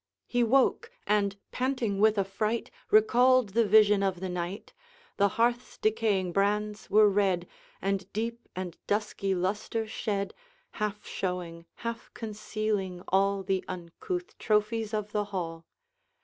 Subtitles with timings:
[0.25, 4.73] He woke, and, panting with affright, Recalled the vision of the night.
[5.17, 7.47] The hearth's decaying brands were red
[7.83, 10.33] And deep and dusky lustre shed,
[10.71, 15.67] Half showing, half concealing, all The uncouth trophies of the hall.